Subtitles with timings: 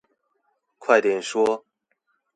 [0.79, 1.63] 快點說